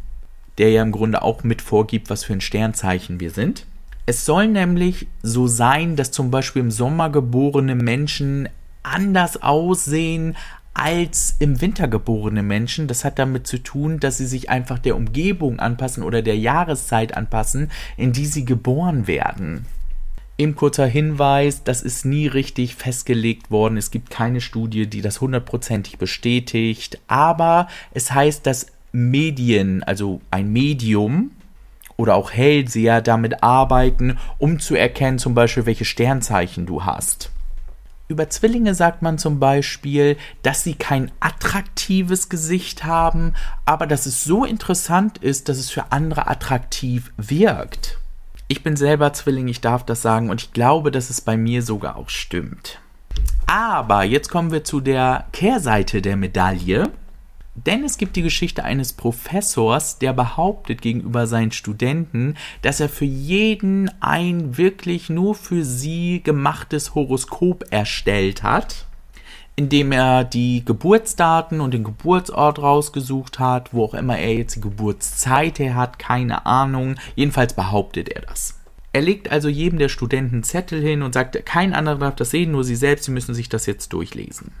der 0.57 0.71
ja 0.71 0.81
im 0.81 0.91
Grunde 0.91 1.21
auch 1.21 1.43
mit 1.43 1.61
vorgibt, 1.61 2.09
was 2.09 2.25
für 2.25 2.33
ein 2.33 2.41
Sternzeichen 2.41 3.21
wir 3.21 3.31
sind. 3.31 3.65
Es 4.05 4.25
soll 4.25 4.47
nämlich 4.47 5.07
so 5.23 5.47
sein, 5.47 5.95
dass 5.95 6.11
zum 6.11 6.29
Beispiel 6.29 6.61
im 6.61 6.71
Sommer 6.71 7.09
geborene 7.09 7.75
Menschen 7.75 8.49
anders 8.83 9.41
aussehen 9.41 10.35
als 10.75 11.37
im 11.39 11.61
Winter 11.61 11.87
geborene 11.87 12.43
Menschen. 12.43 12.87
Das 12.87 13.03
hat 13.03 13.17
damit 13.17 13.47
zu 13.47 13.63
tun, 13.63 13.99
dass 13.99 14.17
sie 14.17 14.27
sich 14.27 14.49
einfach 14.49 14.77
der 14.77 14.95
Umgebung 14.95 15.59
anpassen 15.59 16.03
oder 16.03 16.21
der 16.21 16.37
Jahreszeit 16.37 17.17
anpassen, 17.17 17.71
in 17.97 18.11
die 18.11 18.25
sie 18.25 18.45
geboren 18.45 19.07
werden. 19.07 19.65
Im 20.37 20.55
kurzer 20.55 20.85
Hinweis, 20.85 21.63
das 21.63 21.81
ist 21.81 22.05
nie 22.05 22.27
richtig 22.27 22.75
festgelegt 22.75 23.49
worden. 23.51 23.77
Es 23.77 23.89
gibt 23.89 24.09
keine 24.09 24.41
Studie, 24.41 24.85
die 24.85 25.01
das 25.01 25.21
hundertprozentig 25.21 25.97
bestätigt. 25.97 26.99
Aber 27.07 27.69
es 27.93 28.11
heißt, 28.11 28.45
dass 28.45 28.67
Medien, 28.91 29.81
also 29.83 30.19
ein 30.31 30.51
Medium, 30.51 31.31
oder 31.97 32.15
auch 32.15 32.31
Hellseher 32.31 33.01
damit 33.01 33.43
arbeiten, 33.43 34.17
um 34.37 34.59
zu 34.59 34.75
erkennen, 34.75 35.19
zum 35.19 35.33
Beispiel, 35.33 35.65
welche 35.65 35.85
Sternzeichen 35.85 36.65
du 36.65 36.83
hast. 36.83 37.31
Über 38.07 38.29
Zwillinge 38.29 38.75
sagt 38.75 39.01
man 39.01 39.17
zum 39.17 39.39
Beispiel, 39.39 40.17
dass 40.43 40.63
sie 40.63 40.75
kein 40.75 41.11
attraktives 41.19 42.29
Gesicht 42.29 42.83
haben, 42.83 43.33
aber 43.65 43.87
dass 43.87 44.05
es 44.05 44.23
so 44.23 44.45
interessant 44.45 45.17
ist, 45.17 45.49
dass 45.49 45.57
es 45.57 45.71
für 45.71 45.91
andere 45.91 46.27
attraktiv 46.27 47.11
wirkt. 47.17 47.97
Ich 48.47 48.61
bin 48.61 48.75
selber 48.75 49.11
Zwilling, 49.13 49.47
ich 49.47 49.59
darf 49.59 49.83
das 49.83 50.03
sagen 50.03 50.29
und 50.29 50.39
ich 50.39 50.53
glaube, 50.53 50.91
dass 50.91 51.09
es 51.09 51.19
bei 51.19 51.35
mir 51.35 51.63
sogar 51.63 51.95
auch 51.95 52.09
stimmt. 52.09 52.79
Aber 53.47 54.03
jetzt 54.03 54.29
kommen 54.29 54.51
wir 54.51 54.63
zu 54.63 54.81
der 54.81 55.25
Kehrseite 55.31 56.03
der 56.03 56.15
Medaille. 56.15 56.91
Denn 57.55 57.85
es 57.85 57.97
gibt 57.97 58.17
die 58.17 58.21
Geschichte 58.21 58.65
eines 58.65 58.91
Professors, 58.91 59.97
der 59.97 60.11
behauptet 60.11 60.81
gegenüber 60.81 61.25
seinen 61.25 61.53
Studenten, 61.53 62.35
dass 62.61 62.81
er 62.81 62.89
für 62.89 63.05
jeden 63.05 63.89
ein 64.01 64.57
wirklich 64.57 65.09
nur 65.09 65.35
für 65.35 65.63
sie 65.63 66.21
gemachtes 66.21 66.95
Horoskop 66.95 67.63
erstellt 67.71 68.43
hat, 68.43 68.87
indem 69.55 69.93
er 69.93 70.25
die 70.25 70.65
Geburtsdaten 70.65 71.61
und 71.61 71.73
den 71.73 71.85
Geburtsort 71.85 72.59
rausgesucht 72.59 73.39
hat, 73.39 73.73
wo 73.73 73.85
auch 73.85 73.93
immer 73.93 74.17
er 74.17 74.35
jetzt 74.35 74.57
die 74.57 74.61
Geburtszeit 74.61 75.57
her 75.59 75.75
hat, 75.75 75.97
keine 75.97 76.45
Ahnung. 76.45 76.95
Jedenfalls 77.15 77.53
behauptet 77.53 78.09
er 78.09 78.23
das. 78.23 78.59
Er 78.91 79.01
legt 79.01 79.31
also 79.31 79.47
jedem 79.47 79.79
der 79.79 79.89
Studenten 79.89 80.43
Zettel 80.43 80.81
hin 80.81 81.03
und 81.03 81.13
sagt, 81.13 81.45
kein 81.45 81.73
anderer 81.73 81.99
darf 81.99 82.15
das 82.15 82.31
sehen, 82.31 82.51
nur 82.51 82.65
sie 82.65 82.75
selbst, 82.75 83.05
sie 83.05 83.11
müssen 83.11 83.33
sich 83.33 83.47
das 83.47 83.65
jetzt 83.65 83.93
durchlesen. 83.93 84.51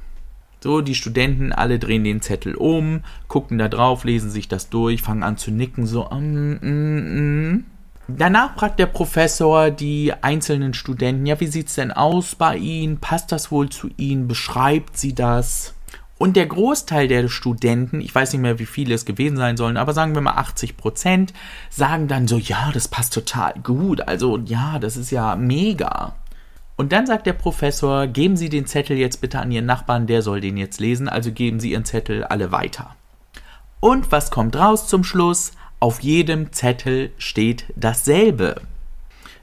So, 0.65 0.81
die 0.81 0.95
Studenten 0.95 1.51
alle 1.53 1.77
drehen 1.77 2.03
den 2.03 2.23
Zettel 2.23 2.55
um, 2.55 3.01
gucken 3.27 3.59
da 3.59 3.67
drauf, 3.67 4.03
lesen 4.03 4.31
sich 4.31 4.47
das 4.47 4.67
durch, 4.71 5.03
fangen 5.03 5.21
an 5.21 5.37
zu 5.37 5.51
nicken, 5.51 5.85
so, 5.85 6.05
mm, 6.05 6.57
mm, 6.59 7.51
mm. 7.51 7.65
Danach 8.07 8.55
fragt 8.55 8.79
der 8.79 8.87
Professor 8.87 9.69
die 9.69 10.11
einzelnen 10.21 10.73
Studenten, 10.73 11.27
ja, 11.27 11.39
wie 11.39 11.45
sieht's 11.45 11.75
denn 11.75 11.91
aus 11.91 12.33
bei 12.33 12.57
Ihnen? 12.57 12.97
Passt 12.97 13.31
das 13.31 13.51
wohl 13.51 13.69
zu 13.69 13.91
Ihnen? 13.97 14.27
Beschreibt 14.27 14.97
sie 14.97 15.13
das? 15.13 15.75
Und 16.17 16.35
der 16.35 16.47
Großteil 16.47 17.07
der 17.07 17.27
Studenten, 17.27 18.01
ich 18.01 18.15
weiß 18.15 18.33
nicht 18.33 18.41
mehr, 18.41 18.57
wie 18.57 18.65
viele 18.65 18.95
es 18.95 19.05
gewesen 19.05 19.37
sein 19.37 19.57
sollen, 19.57 19.77
aber 19.77 19.93
sagen 19.93 20.15
wir 20.15 20.21
mal 20.21 20.31
80 20.31 20.77
Prozent, 20.77 21.31
sagen 21.69 22.07
dann 22.07 22.27
so, 22.27 22.39
ja, 22.39 22.71
das 22.73 22.87
passt 22.87 23.13
total 23.13 23.53
gut. 23.61 24.01
Also, 24.07 24.39
ja, 24.39 24.79
das 24.79 24.97
ist 24.97 25.11
ja 25.11 25.35
mega. 25.35 26.15
Und 26.77 26.91
dann 26.91 27.07
sagt 27.07 27.25
der 27.25 27.33
Professor, 27.33 28.07
geben 28.07 28.35
Sie 28.35 28.49
den 28.49 28.65
Zettel 28.65 28.97
jetzt 28.97 29.21
bitte 29.21 29.39
an 29.39 29.51
Ihren 29.51 29.65
Nachbarn, 29.65 30.07
der 30.07 30.21
soll 30.21 30.41
den 30.41 30.57
jetzt 30.57 30.79
lesen, 30.79 31.07
also 31.07 31.31
geben 31.31 31.59
Sie 31.59 31.71
Ihren 31.71 31.85
Zettel 31.85 32.23
alle 32.23 32.51
weiter. 32.51 32.95
Und 33.79 34.11
was 34.11 34.31
kommt 34.31 34.55
raus 34.55 34.87
zum 34.87 35.03
Schluss? 35.03 35.51
Auf 35.79 36.01
jedem 36.01 36.51
Zettel 36.51 37.11
steht 37.17 37.65
dasselbe. 37.75 38.61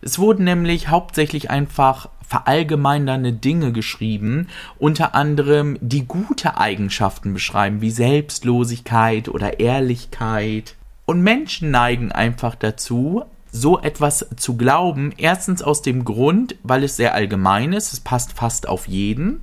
Es 0.00 0.18
wurden 0.18 0.44
nämlich 0.44 0.88
hauptsächlich 0.88 1.50
einfach 1.50 2.08
verallgemeinernde 2.26 3.32
Dinge 3.32 3.72
geschrieben, 3.72 4.48
unter 4.78 5.14
anderem 5.14 5.78
die 5.80 6.06
gute 6.06 6.56
Eigenschaften 6.56 7.34
beschreiben, 7.34 7.82
wie 7.82 7.90
Selbstlosigkeit 7.90 9.28
oder 9.28 9.60
Ehrlichkeit. 9.60 10.76
Und 11.04 11.22
Menschen 11.22 11.70
neigen 11.70 12.10
einfach 12.10 12.54
dazu, 12.54 13.24
so 13.52 13.78
etwas 13.80 14.26
zu 14.36 14.56
glauben. 14.56 15.12
Erstens 15.16 15.62
aus 15.62 15.82
dem 15.82 16.04
Grund, 16.04 16.56
weil 16.62 16.82
es 16.82 16.96
sehr 16.96 17.14
allgemein 17.14 17.72
ist, 17.72 17.92
es 17.92 18.00
passt 18.00 18.32
fast 18.32 18.68
auf 18.68 18.88
jeden. 18.88 19.42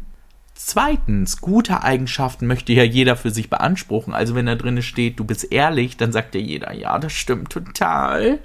Zweitens, 0.55 1.39
gute 1.39 1.83
Eigenschaften 1.83 2.45
möchte 2.45 2.73
ja 2.73 2.83
jeder 2.83 3.15
für 3.15 3.31
sich 3.31 3.49
beanspruchen. 3.49 4.13
Also 4.13 4.35
wenn 4.35 4.47
da 4.47 4.55
drin 4.55 4.81
steht, 4.81 5.17
du 5.17 5.23
bist 5.23 5.53
ehrlich, 5.53 5.95
dann 5.95 6.11
sagt 6.11 6.35
ja 6.35 6.41
jeder, 6.41 6.73
ja, 6.73 6.99
das 6.99 7.13
stimmt 7.13 7.49
total. 7.49 8.39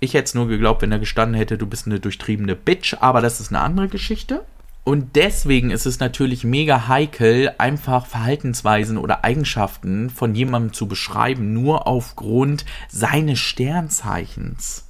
Ich 0.00 0.14
hätte 0.14 0.24
es 0.24 0.34
nur 0.34 0.48
geglaubt, 0.48 0.80
wenn 0.80 0.90
da 0.90 0.98
gestanden 0.98 1.34
hätte, 1.34 1.58
du 1.58 1.66
bist 1.66 1.86
eine 1.86 2.00
durchtriebene 2.00 2.54
Bitch, 2.56 2.96
aber 3.00 3.20
das 3.20 3.40
ist 3.40 3.50
eine 3.50 3.60
andere 3.60 3.88
Geschichte. 3.88 4.44
Und 4.84 5.16
deswegen 5.16 5.70
ist 5.70 5.84
es 5.84 6.00
natürlich 6.00 6.44
mega 6.44 6.88
heikel, 6.88 7.52
einfach 7.58 8.06
Verhaltensweisen 8.06 8.96
oder 8.96 9.24
Eigenschaften 9.24 10.08
von 10.08 10.34
jemandem 10.34 10.72
zu 10.72 10.88
beschreiben, 10.88 11.52
nur 11.52 11.86
aufgrund 11.86 12.64
seines 12.88 13.40
Sternzeichens 13.40 14.87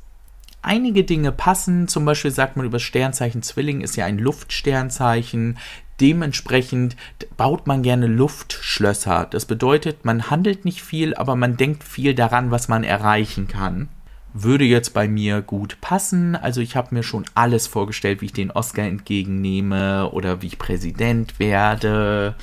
einige 0.68 1.02
Dinge 1.02 1.32
passen. 1.32 1.88
Zum 1.88 2.04
Beispiel 2.04 2.30
sagt 2.30 2.56
man 2.56 2.66
über 2.66 2.78
Sternzeichen 2.78 3.42
Zwilling 3.42 3.80
ist 3.80 3.96
ja 3.96 4.04
ein 4.04 4.18
Luftsternzeichen. 4.18 5.58
Dementsprechend 6.00 6.94
baut 7.36 7.66
man 7.66 7.82
gerne 7.82 8.06
Luftschlösser. 8.06 9.26
Das 9.30 9.46
bedeutet, 9.46 10.04
man 10.04 10.30
handelt 10.30 10.64
nicht 10.64 10.82
viel, 10.82 11.14
aber 11.14 11.34
man 11.34 11.56
denkt 11.56 11.82
viel 11.82 12.14
daran, 12.14 12.50
was 12.50 12.68
man 12.68 12.84
erreichen 12.84 13.48
kann. 13.48 13.88
Würde 14.34 14.64
jetzt 14.64 14.94
bei 14.94 15.08
mir 15.08 15.40
gut 15.40 15.80
passen. 15.80 16.36
Also 16.36 16.60
ich 16.60 16.76
habe 16.76 16.94
mir 16.94 17.02
schon 17.02 17.24
alles 17.34 17.66
vorgestellt, 17.66 18.20
wie 18.20 18.26
ich 18.26 18.32
den 18.34 18.50
Oscar 18.50 18.82
entgegennehme 18.84 20.10
oder 20.10 20.42
wie 20.42 20.48
ich 20.48 20.58
Präsident 20.58 21.38
werde 21.38 22.36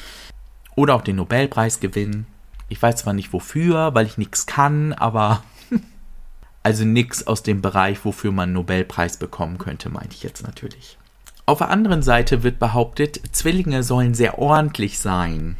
oder 0.76 0.96
auch 0.96 1.04
den 1.04 1.18
Nobelpreis 1.18 1.80
gewinne. 1.80 2.26
Ich 2.68 2.82
weiß 2.82 2.96
zwar 2.98 3.14
nicht 3.14 3.32
wofür, 3.32 3.94
weil 3.94 4.08
ich 4.08 4.18
nichts 4.18 4.48
kann, 4.48 4.92
aber 4.94 5.44
also 6.66 6.84
nichts 6.84 7.28
aus 7.28 7.44
dem 7.44 7.62
Bereich, 7.62 8.04
wofür 8.06 8.32
man 8.32 8.46
einen 8.46 8.54
Nobelpreis 8.54 9.18
bekommen 9.18 9.60
könnte, 9.60 9.90
meinte 9.90 10.16
ich 10.16 10.24
jetzt 10.24 10.42
natürlich. 10.48 10.98
Auf 11.46 11.60
der 11.60 11.70
anderen 11.70 12.02
Seite 12.02 12.42
wird 12.42 12.58
behauptet, 12.58 13.22
Zwillinge 13.34 13.84
sollen 13.84 14.16
sehr 14.16 14.40
ordentlich 14.40 14.98
sein. 14.98 15.58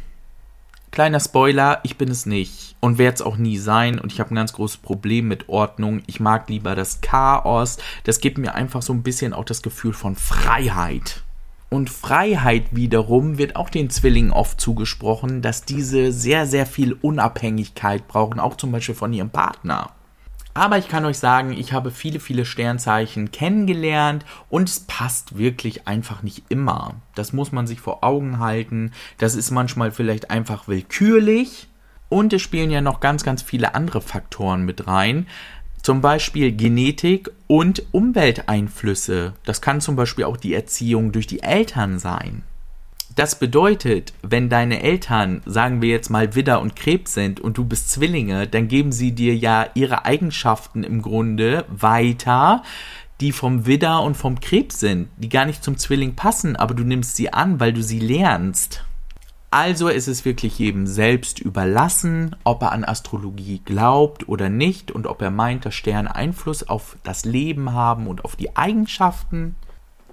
Kleiner 0.90 1.20
Spoiler, 1.20 1.78
ich 1.84 1.96
bin 1.96 2.10
es 2.10 2.26
nicht 2.26 2.74
und 2.80 2.98
werde 2.98 3.14
es 3.14 3.22
auch 3.22 3.36
nie 3.36 3.56
sein 3.56 4.00
und 4.00 4.12
ich 4.12 4.18
habe 4.18 4.34
ein 4.34 4.34
ganz 4.34 4.52
großes 4.52 4.78
Problem 4.78 5.28
mit 5.28 5.48
Ordnung. 5.48 6.02
Ich 6.08 6.18
mag 6.18 6.48
lieber 6.48 6.74
das 6.74 7.00
Chaos. 7.02 7.78
Das 8.02 8.18
gibt 8.18 8.38
mir 8.38 8.56
einfach 8.56 8.82
so 8.82 8.92
ein 8.92 9.04
bisschen 9.04 9.32
auch 9.32 9.44
das 9.44 9.62
Gefühl 9.62 9.92
von 9.92 10.16
Freiheit. 10.16 11.22
Und 11.70 11.88
Freiheit 11.88 12.74
wiederum 12.74 13.38
wird 13.38 13.54
auch 13.54 13.70
den 13.70 13.90
Zwillingen 13.90 14.32
oft 14.32 14.60
zugesprochen, 14.60 15.40
dass 15.40 15.62
diese 15.62 16.10
sehr, 16.10 16.48
sehr 16.48 16.66
viel 16.66 16.94
Unabhängigkeit 16.94 18.08
brauchen, 18.08 18.40
auch 18.40 18.56
zum 18.56 18.72
Beispiel 18.72 18.96
von 18.96 19.12
ihrem 19.12 19.30
Partner. 19.30 19.92
Aber 20.56 20.78
ich 20.78 20.88
kann 20.88 21.04
euch 21.04 21.18
sagen, 21.18 21.52
ich 21.52 21.74
habe 21.74 21.90
viele, 21.90 22.18
viele 22.18 22.46
Sternzeichen 22.46 23.30
kennengelernt 23.30 24.24
und 24.48 24.70
es 24.70 24.80
passt 24.80 25.36
wirklich 25.36 25.86
einfach 25.86 26.22
nicht 26.22 26.44
immer. 26.48 26.94
Das 27.14 27.34
muss 27.34 27.52
man 27.52 27.66
sich 27.66 27.78
vor 27.78 28.02
Augen 28.02 28.38
halten. 28.38 28.92
Das 29.18 29.34
ist 29.34 29.50
manchmal 29.50 29.90
vielleicht 29.90 30.30
einfach 30.30 30.66
willkürlich. 30.66 31.68
Und 32.08 32.32
es 32.32 32.40
spielen 32.40 32.70
ja 32.70 32.80
noch 32.80 33.00
ganz, 33.00 33.22
ganz 33.22 33.42
viele 33.42 33.74
andere 33.74 34.00
Faktoren 34.00 34.62
mit 34.62 34.86
rein. 34.86 35.26
Zum 35.82 36.00
Beispiel 36.00 36.52
Genetik 36.52 37.28
und 37.48 37.82
Umwelteinflüsse. 37.92 39.34
Das 39.44 39.60
kann 39.60 39.82
zum 39.82 39.94
Beispiel 39.94 40.24
auch 40.24 40.38
die 40.38 40.54
Erziehung 40.54 41.12
durch 41.12 41.26
die 41.26 41.42
Eltern 41.42 41.98
sein. 41.98 42.44
Das 43.16 43.38
bedeutet, 43.38 44.12
wenn 44.20 44.50
deine 44.50 44.82
Eltern, 44.82 45.40
sagen 45.46 45.80
wir 45.80 45.88
jetzt 45.88 46.10
mal 46.10 46.34
Widder 46.34 46.60
und 46.60 46.76
Krebs 46.76 47.14
sind 47.14 47.40
und 47.40 47.56
du 47.56 47.64
bist 47.64 47.90
Zwillinge, 47.90 48.46
dann 48.46 48.68
geben 48.68 48.92
sie 48.92 49.12
dir 49.12 49.34
ja 49.34 49.68
ihre 49.72 50.04
Eigenschaften 50.04 50.84
im 50.84 51.00
Grunde 51.00 51.64
weiter, 51.68 52.62
die 53.22 53.32
vom 53.32 53.64
Widder 53.64 54.02
und 54.02 54.18
vom 54.18 54.38
Krebs 54.38 54.80
sind, 54.80 55.08
die 55.16 55.30
gar 55.30 55.46
nicht 55.46 55.64
zum 55.64 55.78
Zwilling 55.78 56.14
passen, 56.14 56.56
aber 56.56 56.74
du 56.74 56.84
nimmst 56.84 57.16
sie 57.16 57.32
an, 57.32 57.58
weil 57.58 57.72
du 57.72 57.82
sie 57.82 58.00
lernst. 58.00 58.84
Also 59.50 59.88
ist 59.88 60.08
es 60.08 60.26
wirklich 60.26 60.58
jedem 60.58 60.86
selbst 60.86 61.38
überlassen, 61.38 62.36
ob 62.44 62.60
er 62.60 62.72
an 62.72 62.84
Astrologie 62.84 63.62
glaubt 63.64 64.28
oder 64.28 64.50
nicht 64.50 64.92
und 64.92 65.06
ob 65.06 65.22
er 65.22 65.30
meint, 65.30 65.64
dass 65.64 65.74
Sterne 65.74 66.14
Einfluss 66.14 66.68
auf 66.68 66.98
das 67.02 67.24
Leben 67.24 67.72
haben 67.72 68.08
und 68.08 68.26
auf 68.26 68.36
die 68.36 68.58
Eigenschaften 68.58 69.56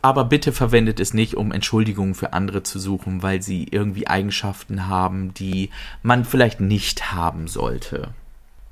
aber 0.04 0.26
bitte 0.26 0.52
verwendet 0.52 1.00
es 1.00 1.14
nicht, 1.14 1.36
um 1.36 1.54
Entschuldigungen 1.54 2.14
für 2.14 2.34
andere 2.34 2.62
zu 2.62 2.78
suchen, 2.78 3.24
weil 3.24 3.42
sie 3.42 3.66
irgendwie 3.72 4.06
Eigenschaften 4.06 4.88
haben, 4.88 5.34
die 5.34 5.70
man 6.02 6.26
vielleicht 6.26 6.60
nicht 6.60 7.14
haben 7.14 7.48
sollte. 7.48 8.10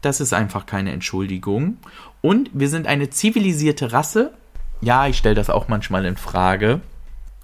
Das 0.02 0.20
ist 0.20 0.34
einfach 0.34 0.66
keine 0.66 0.92
Entschuldigung. 0.92 1.78
Und 2.20 2.50
wir 2.54 2.68
sind 2.68 2.86
eine 2.86 3.12
zivilisierte 3.12 3.94
Rasse. 3.94 4.34
Ja, 4.82 5.08
ich 5.08 5.18
stelle 5.18 5.36
das 5.36 5.50
auch 5.50 5.70
manchmal 5.70 6.04
in 6.04 6.18
Frage. 6.18 6.82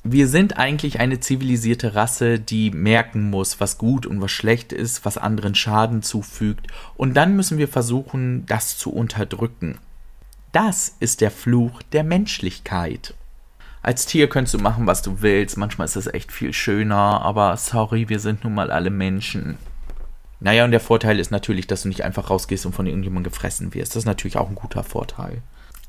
Wir 0.04 0.28
sind 0.28 0.58
eigentlich 0.58 1.00
eine 1.00 1.22
zivilisierte 1.22 1.96
Rasse, 1.96 2.42
die 2.42 2.72
merken 2.72 3.30
muss, 3.30 3.62
was 3.62 3.78
gut 3.78 4.06
und 4.06 4.20
was 4.20 4.32
schlecht 4.32 4.74
ist, 4.74 5.06
was 5.06 5.18
anderen 5.18 5.56
Schaden 5.56 6.04
zufügt. 6.04 6.68
Und 6.98 7.14
dann 7.14 7.38
müssen 7.38 7.58
wir 7.58 7.70
versuchen, 7.70 8.46
das 8.48 8.78
zu 8.78 8.92
unterdrücken. 8.92 9.78
Das 10.52 10.94
ist 11.00 11.22
der 11.22 11.32
Fluch 11.32 11.82
der 11.84 12.04
Menschlichkeit 12.04 13.14
als 13.88 14.06
Tier 14.06 14.28
könntest 14.28 14.54
du 14.54 14.58
machen, 14.58 14.86
was 14.86 15.02
du 15.02 15.22
willst. 15.22 15.56
Manchmal 15.56 15.86
ist 15.86 15.96
das 15.96 16.14
echt 16.14 16.34
viel 16.34 16.52
schöner, 16.52 17.22
aber 17.22 17.56
sorry, 17.56 18.10
wir 18.10 18.20
sind 18.20 18.44
nun 18.44 18.54
mal 18.54 18.70
alle 18.70 18.90
Menschen. 18.90 19.58
Naja, 20.42 20.66
und 20.66 20.72
der 20.72 20.82
Vorteil 20.82 21.22
ist 21.22 21.32
natürlich, 21.32 21.68
dass 21.68 21.84
du 21.84 21.88
nicht 21.88 22.04
einfach 22.04 22.30
rausgehst 22.30 22.66
und 22.66 22.76
von 22.76 22.86
irgendjemandem 22.86 23.32
gefressen 23.32 23.74
wirst. 23.74 23.94
Das 23.94 24.02
ist 24.02 24.06
natürlich 24.06 24.36
auch 24.36 24.50
ein 24.50 24.56
guter 24.56 24.84
Vorteil. 24.84 25.42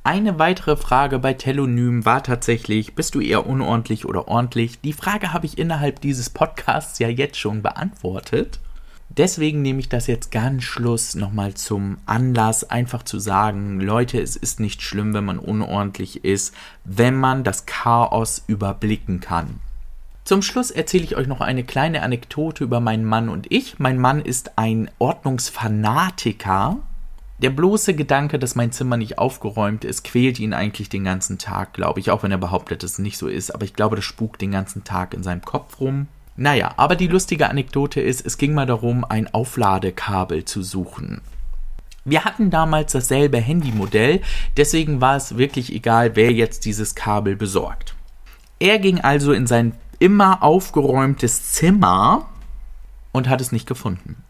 Eine 0.05 0.39
weitere 0.39 0.77
Frage 0.77 1.19
bei 1.19 1.35
Telonym 1.35 2.05
war 2.05 2.23
tatsächlich, 2.23 2.95
bist 2.95 3.17
du 3.17 3.21
eher 3.21 3.49
unordentlich 3.49 4.07
oder 4.07 4.29
ordentlich? 4.29 4.81
Die 4.81 4.93
Frage 4.93 5.33
habe 5.33 5.47
ich 5.47 5.59
innerhalb 5.59 6.01
dieses 6.01 6.31
Podcasts 6.31 7.01
ja 7.01 7.09
jetzt 7.09 7.37
schon 7.37 7.63
beantwortet. 7.63 8.61
Deswegen 9.19 9.63
nehme 9.63 9.81
ich 9.81 9.89
das 9.89 10.07
jetzt 10.07 10.31
ganz 10.31 10.63
Schluss 10.63 11.17
nochmal 11.17 11.55
zum 11.55 11.99
Anlass, 12.07 12.63
einfach 12.63 13.03
zu 13.03 13.19
sagen, 13.19 13.81
Leute, 13.81 14.21
es 14.21 14.37
ist 14.37 14.61
nicht 14.61 14.81
schlimm, 14.81 15.13
wenn 15.13 15.25
man 15.25 15.41
unordentlich 15.41 16.25
ist, 16.25 16.55
wenn 16.85 17.17
man 17.17 17.43
das 17.43 17.67
Chaos 17.67 18.45
überblicken 18.47 19.19
kann. 19.19 19.59
Zum 20.23 20.41
Schluss 20.41 20.71
erzähle 20.71 21.03
ich 21.03 21.17
euch 21.17 21.27
noch 21.27 21.41
eine 21.41 21.65
kleine 21.65 22.03
Anekdote 22.03 22.63
über 22.63 22.79
meinen 22.79 23.05
Mann 23.05 23.29
und 23.29 23.51
ich. 23.51 23.81
Mein 23.81 23.99
Mann 23.99 24.21
ist 24.21 24.53
ein 24.57 24.89
Ordnungsfanatiker. 25.01 26.77
Der 27.43 27.51
bloße 27.51 27.95
Gedanke, 27.95 28.39
dass 28.39 28.55
mein 28.55 28.71
Zimmer 28.71 28.97
nicht 28.97 29.19
aufgeräumt 29.19 29.85
ist, 29.85 30.05
quält 30.05 30.39
ihn 30.39 30.53
eigentlich 30.53 30.91
den 30.91 31.03
ganzen 31.03 31.39
Tag, 31.39 31.73
glaube 31.73 31.99
ich, 31.99 32.13
auch 32.13 32.23
wenn 32.23 32.31
er 32.31 32.39
behauptet, 32.39 32.85
dass 32.85 32.93
es 32.93 32.99
nicht 32.99 33.19
so 33.19 33.27
ist. 33.27 33.53
Aber 33.53 33.65
ich 33.65 33.75
glaube, 33.75 33.97
das 33.97 34.05
spukt 34.05 34.41
den 34.41 34.53
ganzen 34.53 34.85
Tag 34.85 35.13
in 35.13 35.25
seinem 35.25 35.43
Kopf 35.43 35.81
rum. 35.81 36.07
Naja, 36.41 36.73
aber 36.77 36.95
die 36.95 37.09
lustige 37.09 37.51
Anekdote 37.51 38.01
ist, 38.01 38.25
es 38.25 38.39
ging 38.39 38.55
mal 38.55 38.65
darum, 38.65 39.05
ein 39.05 39.35
Aufladekabel 39.35 40.45
zu 40.45 40.63
suchen. 40.63 41.21
Wir 42.05 42.25
hatten 42.25 42.51
damals 42.51 42.93
dasselbe 42.93 43.41
Handymodell, 43.41 44.23
deswegen 44.57 45.01
war 45.01 45.17
es 45.17 45.37
wirklich 45.37 45.73
egal, 45.73 46.15
wer 46.15 46.31
jetzt 46.31 46.65
dieses 46.65 46.95
Kabel 46.95 47.35
besorgt. 47.35 47.97
Er 48.61 48.79
ging 48.79 49.01
also 49.01 49.33
in 49.33 49.49
sein 49.49 49.75
immer 49.99 50.45
aufgeräumtes 50.45 51.55
Zimmer 51.55 52.29
und 53.11 53.29
hat 53.29 53.41
es 53.41 53.51
nicht 53.51 53.67
gefunden, 53.67 54.23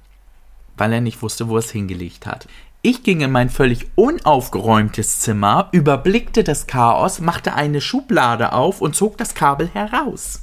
weil 0.79 0.95
er 0.95 1.03
nicht 1.03 1.21
wusste, 1.21 1.51
wo 1.51 1.57
er 1.57 1.59
es 1.59 1.71
hingelegt 1.71 2.25
hat. 2.25 2.49
Ich 2.81 3.03
ging 3.03 3.21
in 3.21 3.33
mein 3.33 3.51
völlig 3.51 3.87
unaufgeräumtes 3.97 5.21
Zimmer, 5.21 5.69
überblickte 5.73 6.43
das 6.43 6.67
Chaos, 6.67 7.21
machte 7.21 7.53
eine 7.53 7.83
Schublade 7.83 8.55
auf 8.55 8.81
und 8.81 8.97
zog 8.97 9.19
das 9.19 9.35
Kabel 9.35 9.69
heraus. 9.69 10.41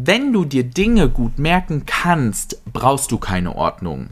Wenn 0.00 0.32
du 0.32 0.44
dir 0.44 0.62
Dinge 0.62 1.08
gut 1.08 1.40
merken 1.40 1.82
kannst, 1.84 2.62
brauchst 2.72 3.10
du 3.10 3.18
keine 3.18 3.56
Ordnung. 3.56 4.10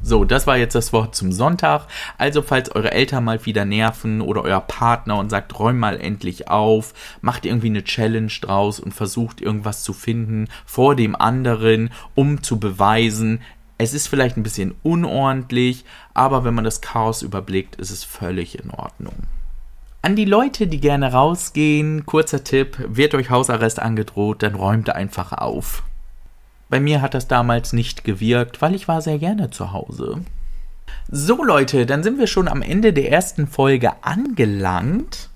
So, 0.00 0.24
das 0.24 0.46
war 0.46 0.56
jetzt 0.56 0.74
das 0.74 0.90
Wort 0.94 1.14
zum 1.14 1.32
Sonntag. 1.32 1.86
Also, 2.16 2.40
falls 2.40 2.74
eure 2.74 2.90
Eltern 2.92 3.24
mal 3.24 3.44
wieder 3.44 3.66
nerven 3.66 4.22
oder 4.22 4.40
euer 4.40 4.62
Partner 4.62 5.18
und 5.18 5.28
sagt, 5.28 5.58
räum 5.58 5.78
mal 5.78 6.00
endlich 6.00 6.48
auf, 6.48 6.94
macht 7.20 7.44
irgendwie 7.44 7.66
eine 7.66 7.84
Challenge 7.84 8.32
draus 8.40 8.80
und 8.80 8.94
versucht 8.94 9.42
irgendwas 9.42 9.82
zu 9.82 9.92
finden 9.92 10.48
vor 10.64 10.96
dem 10.96 11.14
anderen, 11.14 11.90
um 12.14 12.42
zu 12.42 12.58
beweisen, 12.58 13.42
es 13.76 13.92
ist 13.92 14.08
vielleicht 14.08 14.38
ein 14.38 14.44
bisschen 14.44 14.74
unordentlich, 14.82 15.84
aber 16.14 16.44
wenn 16.44 16.54
man 16.54 16.64
das 16.64 16.80
Chaos 16.80 17.20
überblickt, 17.20 17.76
ist 17.76 17.90
es 17.90 18.02
völlig 18.02 18.58
in 18.58 18.70
Ordnung. 18.70 19.14
An 20.04 20.16
die 20.16 20.26
Leute, 20.26 20.66
die 20.66 20.80
gerne 20.80 21.12
rausgehen, 21.12 22.04
kurzer 22.04 22.44
Tipp, 22.44 22.76
wird 22.86 23.14
euch 23.14 23.30
Hausarrest 23.30 23.80
angedroht, 23.80 24.42
dann 24.42 24.54
räumt 24.54 24.90
einfach 24.90 25.32
auf. 25.32 25.82
Bei 26.68 26.78
mir 26.78 27.00
hat 27.00 27.14
das 27.14 27.26
damals 27.26 27.72
nicht 27.72 28.04
gewirkt, 28.04 28.60
weil 28.60 28.74
ich 28.74 28.86
war 28.86 29.00
sehr 29.00 29.18
gerne 29.18 29.48
zu 29.48 29.72
Hause. 29.72 30.20
So 31.10 31.42
Leute, 31.42 31.86
dann 31.86 32.02
sind 32.02 32.18
wir 32.18 32.26
schon 32.26 32.48
am 32.48 32.60
Ende 32.60 32.92
der 32.92 33.10
ersten 33.10 33.46
Folge 33.46 33.92
angelangt. 34.02 35.30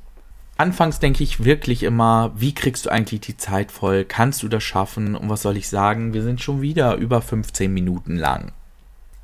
Anfangs 0.59 0.99
denke 0.99 1.25
ich 1.25 1.47
wirklich 1.47 1.83
immer, 1.83 2.33
wie 2.37 2.55
kriegst 2.55 2.85
du 2.85 2.91
eigentlich 2.91 3.23
die 3.23 3.39
Zeit 3.39 3.73
voll? 3.73 4.05
Kannst 4.05 4.43
du 4.43 4.49
das 4.49 4.65
schaffen? 4.65 5.15
Und 5.17 5.31
was 5.31 5.41
soll 5.41 5.57
ich 5.57 5.71
sagen? 5.71 6.13
Wir 6.13 6.23
sind 6.23 6.43
schon 6.43 6.61
wieder 6.61 6.97
über 6.97 7.23
15 7.23 7.73
Minuten 7.73 8.17
lang. 8.17 8.53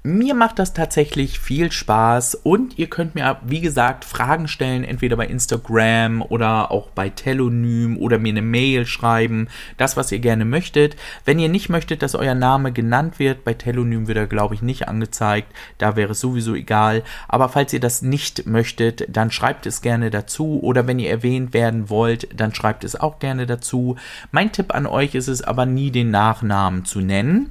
Mir 0.07 0.35
macht 0.35 0.59
das 0.59 0.75
tatsächlich 0.75 1.41
viel 1.41 1.73
Spaß 1.73 2.35
und 2.35 2.79
ihr 2.79 2.89
könnt 2.89 3.15
mir, 3.15 3.39
wie 3.43 3.63
gesagt, 3.63 4.05
Fragen 4.05 4.49
stellen, 4.49 4.85
entweder 4.85 5.17
bei 5.17 5.27
Instagram 5.27 6.21
oder 6.21 6.71
auch 6.71 6.91
bei 6.91 7.09
Telonym 7.09 7.97
oder 7.97 8.19
mir 8.19 8.35
eine 8.35 8.43
Mail 8.43 8.85
schreiben, 8.85 9.49
das, 9.79 9.97
was 9.97 10.13
ihr 10.13 10.19
gerne 10.19 10.45
möchtet. 10.45 10.97
Wenn 11.25 11.39
ihr 11.39 11.49
nicht 11.49 11.71
möchtet, 11.71 12.03
dass 12.03 12.15
euer 12.15 12.35
Name 12.35 12.71
genannt 12.71 13.19
wird, 13.19 13.45
bei 13.45 13.55
Telonym 13.55 14.07
wird 14.07 14.19
er, 14.19 14.27
glaube 14.27 14.55
ich, 14.55 14.61
nicht 14.61 14.89
angezeigt, 14.89 15.51
da 15.79 15.97
wäre 15.97 16.13
es 16.13 16.21
sowieso 16.21 16.55
egal. 16.55 17.03
Aber 17.27 17.49
falls 17.49 17.73
ihr 17.73 17.81
das 17.81 18.03
nicht 18.03 18.45
möchtet, 18.45 19.07
dann 19.09 19.31
schreibt 19.31 19.65
es 19.65 19.81
gerne 19.81 20.11
dazu 20.11 20.61
oder 20.63 20.87
wenn 20.87 20.99
ihr 20.99 21.09
erwähnt 21.09 21.55
werden 21.55 21.89
wollt, 21.89 22.29
dann 22.39 22.55
schreibt 22.55 22.85
es 22.85 22.95
auch 22.95 23.21
gerne 23.21 23.47
dazu. 23.47 23.97
Mein 24.33 24.53
Tipp 24.53 24.75
an 24.75 24.87
euch 24.87 25.15
ist 25.15 25.29
es 25.29 25.41
aber 25.41 25.65
nie, 25.65 25.91
den 25.91 26.11
Nachnamen 26.11 26.85
zu 26.85 27.01
nennen 27.01 27.51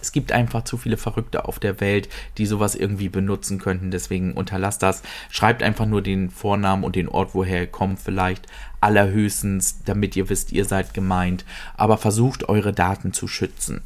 es 0.00 0.12
gibt 0.12 0.32
einfach 0.32 0.64
zu 0.64 0.76
viele 0.76 0.96
Verrückte 0.96 1.46
auf 1.46 1.58
der 1.58 1.80
Welt, 1.80 2.08
die 2.38 2.46
sowas 2.46 2.74
irgendwie 2.74 3.08
benutzen 3.08 3.58
könnten. 3.58 3.90
Deswegen 3.90 4.34
unterlasst 4.34 4.82
das. 4.82 5.02
Schreibt 5.30 5.62
einfach 5.62 5.86
nur 5.86 6.02
den 6.02 6.30
Vornamen 6.30 6.84
und 6.84 6.96
den 6.96 7.08
Ort, 7.08 7.34
woher 7.34 7.60
ihr 7.62 7.66
kommt, 7.66 7.98
vielleicht 7.98 8.46
allerhöchstens, 8.80 9.82
damit 9.84 10.14
ihr 10.14 10.28
wisst, 10.28 10.52
ihr 10.52 10.64
seid 10.64 10.94
gemeint. 10.94 11.44
Aber 11.76 11.98
versucht 11.98 12.48
eure 12.48 12.72
Daten 12.72 13.12
zu 13.12 13.26
schützen. 13.26 13.82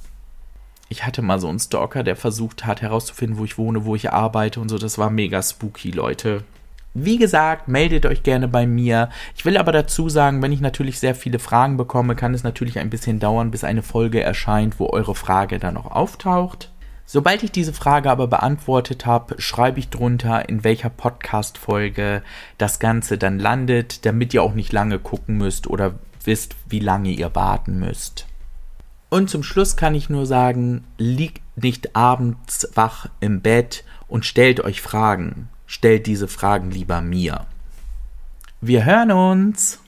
Ich 0.90 1.06
hatte 1.06 1.22
mal 1.22 1.40
so 1.40 1.48
einen 1.48 1.58
Stalker, 1.58 2.02
der 2.02 2.16
versucht 2.16 2.66
hat 2.66 2.82
herauszufinden, 2.82 3.38
wo 3.38 3.46
ich 3.46 3.56
wohne, 3.56 3.86
wo 3.86 3.96
ich 3.96 4.12
arbeite 4.12 4.60
und 4.60 4.68
so. 4.68 4.76
Das 4.76 4.98
war 4.98 5.08
mega 5.08 5.42
spooky, 5.42 5.90
Leute. 5.90 6.44
Wie 6.94 7.16
gesagt, 7.16 7.68
meldet 7.68 8.04
euch 8.04 8.22
gerne 8.22 8.48
bei 8.48 8.66
mir. 8.66 9.08
Ich 9.34 9.46
will 9.46 9.56
aber 9.56 9.72
dazu 9.72 10.10
sagen, 10.10 10.42
wenn 10.42 10.52
ich 10.52 10.60
natürlich 10.60 10.98
sehr 10.98 11.14
viele 11.14 11.38
Fragen 11.38 11.78
bekomme, 11.78 12.14
kann 12.14 12.34
es 12.34 12.42
natürlich 12.42 12.78
ein 12.78 12.90
bisschen 12.90 13.18
dauern, 13.18 13.50
bis 13.50 13.64
eine 13.64 13.82
Folge 13.82 14.22
erscheint, 14.22 14.78
wo 14.78 14.90
eure 14.90 15.14
Frage 15.14 15.58
dann 15.58 15.74
noch 15.74 15.90
auftaucht. 15.90 16.70
Sobald 17.06 17.42
ich 17.42 17.50
diese 17.50 17.72
Frage 17.72 18.10
aber 18.10 18.26
beantwortet 18.26 19.06
habe, 19.06 19.40
schreibe 19.40 19.78
ich 19.78 19.88
drunter, 19.88 20.50
in 20.50 20.64
welcher 20.64 20.90
Podcast-Folge 20.90 22.22
das 22.58 22.78
Ganze 22.78 23.16
dann 23.16 23.38
landet, 23.38 24.04
damit 24.04 24.34
ihr 24.34 24.42
auch 24.42 24.54
nicht 24.54 24.72
lange 24.72 24.98
gucken 24.98 25.38
müsst 25.38 25.68
oder 25.68 25.94
wisst, 26.24 26.56
wie 26.68 26.78
lange 26.78 27.08
ihr 27.08 27.34
warten 27.34 27.78
müsst. 27.78 28.26
Und 29.08 29.30
zum 29.30 29.42
Schluss 29.42 29.76
kann 29.76 29.94
ich 29.94 30.10
nur 30.10 30.26
sagen, 30.26 30.84
liegt 30.98 31.42
nicht 31.56 31.96
abends 31.96 32.68
wach 32.74 33.08
im 33.20 33.40
Bett 33.40 33.84
und 34.08 34.26
stellt 34.26 34.60
euch 34.60 34.82
Fragen 34.82 35.48
stellt 35.72 36.06
diese 36.06 36.28
Fragen 36.28 36.70
lieber 36.70 37.00
mir. 37.00 37.46
Wir 38.60 38.84
hören 38.84 39.10
uns! 39.10 39.81